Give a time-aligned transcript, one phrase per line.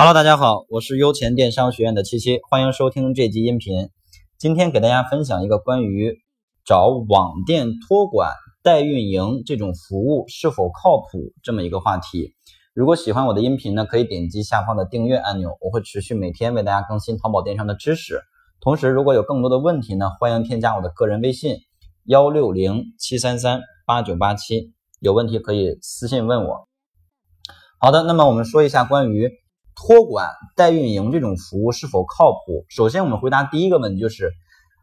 [0.00, 3.90] Hello，大家好，我是优钱电商学院的七七，欢迎收听这集音频。
[4.38, 6.20] 今天给大家分享一个关于
[6.64, 8.32] 找网店托管
[8.62, 12.36] 代运营这种服务是否靠谱这么一个话题。
[12.74, 18.20] 如果喜欢我的音频呢，可以点击下方的订阅按钮，我会持续每天为大家更新淘宝电商的知识。
[18.60, 21.56] 同时，如果有更多的问题呢，欢迎添加我的个人微信
[22.04, 26.68] 幺六零七三三八九八七，有问题可以私信问我。
[27.80, 29.28] 好的，那么我们说一下关于。
[29.78, 32.66] 托管代运营这种服务是否靠谱？
[32.68, 34.32] 首先，我们回答第一个问题就是，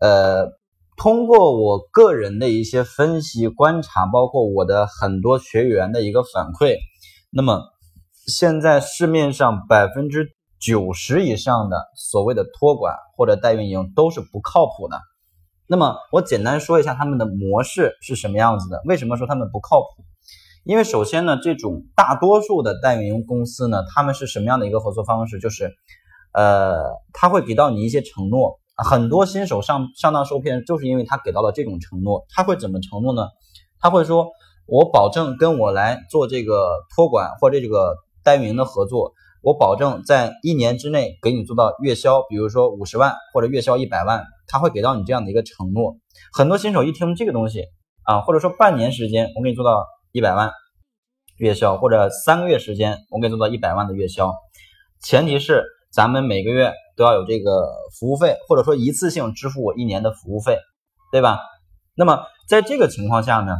[0.00, 0.52] 呃，
[0.96, 6.76] 通过我个人的一些分析观察，包括我的很多学员的一个反馈，
[7.30, 7.64] 那么
[8.28, 10.28] 现在市面上百分之
[10.60, 15.00] 九十以上的所谓的托管或者代运营都是不靠谱的。
[15.66, 18.80] 那么我简单说一下他们的模式是什么样子的？
[18.84, 20.04] 为什么说他们不靠谱？
[20.66, 25.38] 因为首先呢，这种大多数的代运营公司呢，他们是什么样的一个合作方式？
[25.38, 25.70] 就是，
[26.32, 28.58] 呃，他会给到你一些承诺。
[28.76, 32.26] 很多新手上上当受骗，就是因为他给到了这种承诺。
[32.30, 33.28] 他会怎么承诺呢？
[33.78, 34.26] 他会说，
[34.66, 45.96] 我保证跟我来做这个托管或者这个代运营的合作，我保证在一年之内给你做到月销，比如说五十万或者月销一百万，他会给到你这样的一个承诺。
[46.32, 47.66] 很多新手一听这个东西
[48.02, 49.86] 啊，或者说半年时间，我给你做到。
[50.16, 50.50] 一百万
[51.36, 54.34] 月销，或者三个月时间，我给做到一百万的月销，
[55.02, 60.56] 前提是咱们每个月都要有这个服务费，或者说一次性支付我一年的服务费，
[61.12, 61.40] 对吧？
[61.94, 63.56] 那么在这个情况下呢，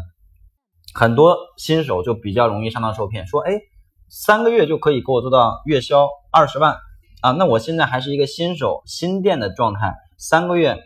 [0.94, 3.52] 很多新手就比较容易上当受骗，说，哎，
[4.08, 6.78] 三个月就可以给我做到月销二十万
[7.20, 7.32] 啊？
[7.32, 10.78] 那我现在还是一个新手新店的状态，三个月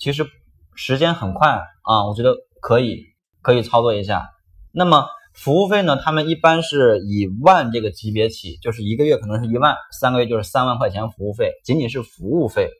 [0.00, 0.26] 其实
[0.74, 3.04] 时间很快啊，我觉得可以
[3.40, 4.28] 可以操作一下。
[4.74, 5.96] 那么服务费呢？
[5.96, 12.70] 他们一般是以万这个级别起，就是一个月可能是一万，三个月就是三万块钱服务费，仅仅是服务费，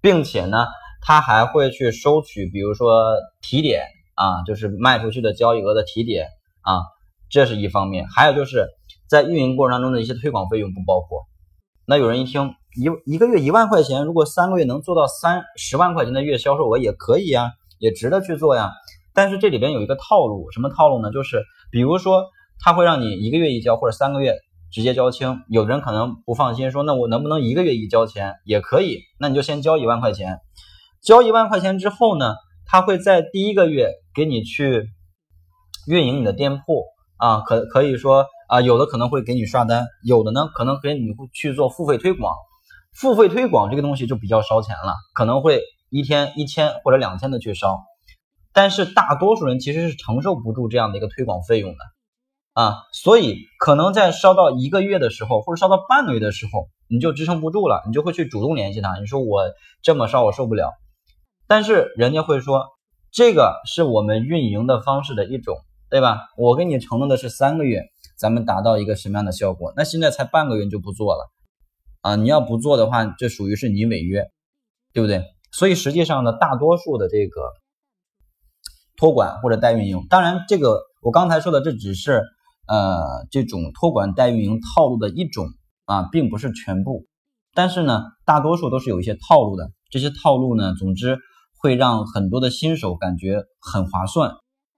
[0.00, 0.66] 并且呢，
[1.02, 3.84] 他还会去收取，比如说提点
[4.14, 6.28] 啊，就是卖出去的交易额的提点
[6.62, 6.80] 啊，
[7.30, 8.06] 这是一方面。
[8.08, 8.68] 还有就是
[9.08, 11.22] 在运营过程当中的一些推广费用不包括。
[11.86, 18.72] 那有人一听一一个月一万块钱，如果三个月能做到三十万块钱的月销售额也可以呀，也值得去做呀。
[19.14, 21.12] 但是这里边有一个套路，什么套路呢？
[21.12, 22.26] 就是比如说，
[22.58, 24.34] 他会让你一个月一交，或者三个月
[24.72, 25.40] 直接交清。
[25.48, 28.34] 有的人可能不放心，说那我能不能一个月一交钱？
[28.44, 30.40] 也可以，那你就先交一万块钱。
[31.00, 32.34] 交一万块钱之后呢，
[32.66, 34.88] 他会在第一个月给你去
[35.86, 36.84] 运营你的店铺
[37.16, 41.00] 啊，可可以说啊，有的可能会给你刷单，有的呢可能给你
[41.32, 42.34] 去做付费推广。
[42.92, 45.60] 付费推广这个东西就比较烧钱了，可能会
[45.90, 47.84] 一天一千或者两千的去烧。
[48.54, 51.78] 但是大多数人其实是承受不住这样的一个推广费用的
[52.52, 59.42] 啊，所以可能在烧到一个月的时候，或者烧到半个月的时候，你就支撑不住了，你就会去主动联系他，你说我
[59.82, 60.72] 这么烧我受不了，
[61.48, 62.68] 但是人家会说
[63.10, 65.56] 这个是我们运营的方式的一种，
[65.90, 66.28] 对吧？
[66.36, 67.82] 我给你承诺的是三个月，
[68.16, 69.72] 咱们达到一个什么样的效果？
[69.76, 71.28] 那现在才半个月就不做了
[72.02, 72.14] 啊？
[72.14, 74.30] 你要不做的话，这属于是你违约，
[74.92, 75.24] 对不对？
[75.50, 77.40] 所以实际上呢，大多数的这个。
[79.04, 82.22] 托管或者代运营，当然这个我刚才说的这只是
[82.66, 85.44] 呃这种托管代运营套路的一种
[85.84, 87.04] 啊，并不是全部。
[87.52, 89.70] 但是呢，大多数都是有一些套路的。
[89.90, 91.18] 这些套路呢，总之
[91.58, 94.30] 会让很多的新手感觉很划算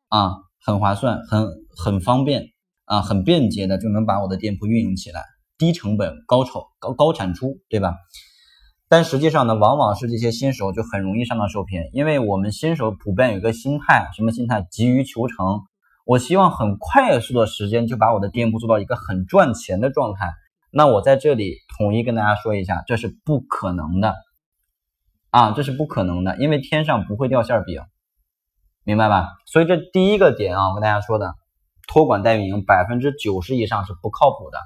[0.09, 2.47] 啊，很划算，很很方便
[2.85, 5.23] 啊，很便捷的就能把我的店铺运营起来，
[5.57, 7.95] 低成本高产高高产出，对吧？
[8.89, 14.67] 但实际上呢，往往是这些新手就很容易上当受骗，因为我们新手普遍有一个心态，什么心态？
[14.71, 15.63] 急于求成。
[16.05, 20.33] 我希望很快速的时间就把我的店铺做到一个很赚钱的状态。
[20.71, 24.15] 那我在这里统一跟大家说一下，这是不可能的
[25.31, 27.83] 啊，这是不可能的，因为天上不会掉馅饼，
[28.85, 29.31] 明白吧？
[29.47, 31.35] 所以这第一个点啊，我跟大家说的，
[31.89, 34.59] 托管代运营百分之九十以上是不靠谱的。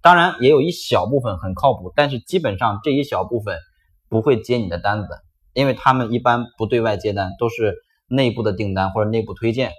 [0.00, 3.58] 当然也有一小部分很靠谱，但是基本上这一小部分
[4.08, 5.08] 不会接你的单子，
[5.52, 7.76] 因为他们一般不对外接单，都是
[8.08, 9.72] 内部的订单或者内部推荐。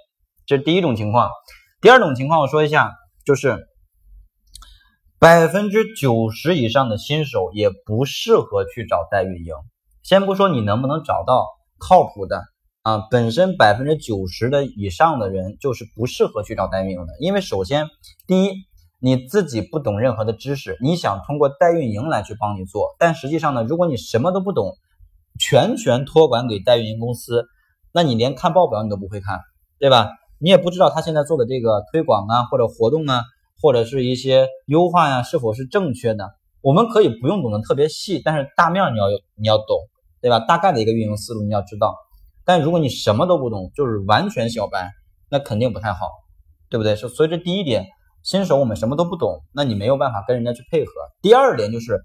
[0.45, 1.29] 这是第一种情况。
[1.81, 2.93] 第二种情况我说一下，
[3.25, 3.67] 就是
[5.19, 9.53] 百分之九十以上的新手也不适合去找代运营。
[10.03, 11.45] 先不说你能不能找到
[11.77, 12.43] 靠谱的
[12.83, 17.87] 啊，本身百分之九十的以上的人就是不适合去找代运营的，因为首先
[18.27, 18.66] 第一。
[18.99, 24.75] 你自己不懂任何的知识，你想通过代运营来去帮你做，但实际上呢，如果你什么都不懂，
[25.39, 27.45] 全权托管给代运营公司，
[27.91, 29.39] 那你连看报表你都不会看，
[29.79, 30.09] 对吧？
[30.39, 33.23] 你也不知道他现在做的这个推广啊，或者活动啊，
[33.61, 39.77] 或者是一些优化呀，是否是正确的，我们可以不用懂得特别细，但是大面你要有你要懂，
[40.21, 40.39] 对吧？
[40.39, 41.95] 大概的一个运营思路你要知道。
[42.45, 44.91] 但如果你什么都不懂，就是完全小白，
[45.29, 46.07] 那肯定不太好，
[46.69, 46.95] 对不对？
[46.95, 47.87] 所所以这第一点，
[48.27, 50.91] 新手我们什么都不懂，那你没有办法跟人家去配合。
[51.21, 52.01] 第二点就是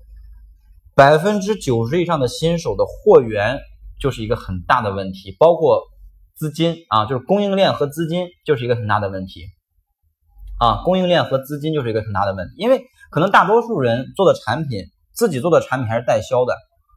[0.94, 3.58] 百分之九十以上的新手的货源
[4.00, 5.82] 就是一个很大的问题，包括
[6.36, 9.46] 资金啊，就是供应链和资金就是一个很大的问题
[10.60, 16.54] 啊，供应链和资金就是一个很大的问题，因为可能大多数人做的产品，自己做的产品还是代销的，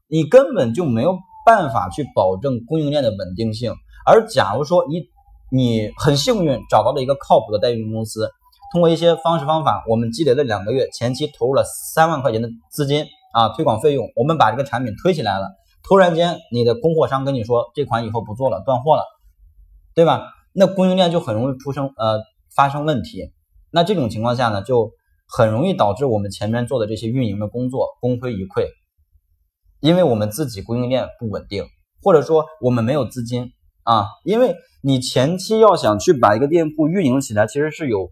[0.08, 1.18] 你根本就没有。
[1.48, 3.72] 办法去保证供应链的稳定性，
[4.04, 5.04] 而假如说你
[5.56, 8.32] 你很幸运找到了一个靠谱的代运营公司，
[8.76, 15.48] 通过一些方式方法，我们积累了两个月，前期投入了三万块钱的资金啊，推广费用，我们把这个产品推起来了。
[15.82, 19.04] 突然间，你的供货商跟你说这款以后不做了，断货了，
[19.94, 20.28] 对吧？
[20.52, 22.20] 那供应链就很容易出生呃
[22.54, 23.32] 发生问题。
[23.72, 24.92] 那这种情况下呢，就
[25.26, 28.68] 很容易导致我们前面做的这些运营的工作功亏一篑。
[29.80, 31.64] 因为我们自己供应链不稳定，
[32.04, 38.12] 或者说我们没有资金啊，因为你前期要想去把一个店铺运营起来，其实是有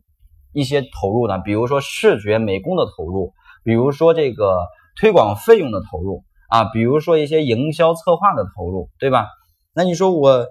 [0.53, 3.33] 一些投入呢，比如说视觉美工的投入，
[3.63, 4.59] 比如说这个
[4.99, 9.27] 推广费用的投入啊，比如说一些营销策划的投入，对吧？
[9.73, 10.45] 那你说我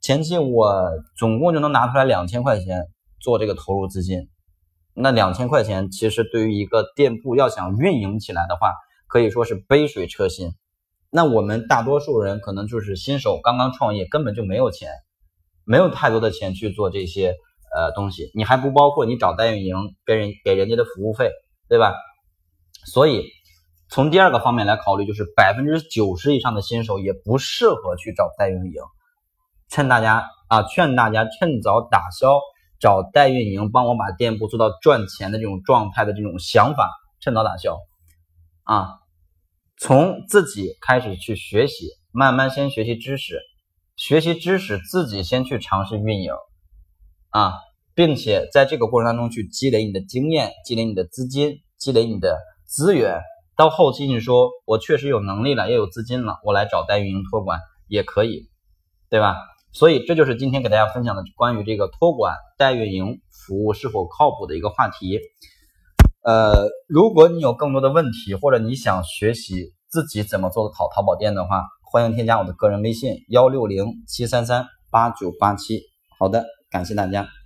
[0.00, 2.86] 前期我总共就能拿出来两千块钱
[3.20, 4.28] 做这个投入资金，
[4.94, 8.72] 那两千块钱其实对于一个店铺要想运营起来的话，
[9.08, 10.52] 可以说是杯水车薪。
[11.10, 14.90] 那我们大多数人可能就是新手，刚刚创业，根本就没有钱，
[15.64, 17.34] 没有太多的钱去做这些
[17.74, 18.30] 呃东西。
[18.34, 19.76] 你还不包括你找代运营，
[20.06, 21.30] 给人给人家的服务费，
[21.68, 21.94] 对吧？
[22.86, 23.24] 所以
[23.90, 28.82] 从第二个方面来考虑，就是百分之九十以上的新手也不适合去找代运营。
[29.70, 32.40] 劝大家啊，劝大家趁早打消
[32.80, 36.88] 找代运营帮我把店铺做到赚钱的这种状态的这种想法，
[37.20, 37.76] 趁早打消
[38.64, 38.94] 啊。
[39.80, 43.40] 从自己开始去学习，慢慢先学习知识，
[43.96, 46.32] 学习知识自己先去尝试运营
[47.30, 47.54] 啊，
[47.94, 53.20] 并且在这个过程当中去积累你的经验，积累你的资金，积累你的资源。
[53.56, 57.58] 到后期你说我确实有能力了，也有资金了，我来找代运营托管
[57.88, 58.48] 也可以，
[59.10, 59.34] 对吧？
[59.72, 65.20] 所以这就是今天给大家分享的关于这个托管代运营服务是否靠谱的一个话题。
[66.22, 75.82] 呃，如果你有更多的问题，或者你想学习自己怎么做好淘宝店的话，欢迎添加我的个人微信幺六零七三三八九八七。
[76.18, 77.37] 好的，感谢大家。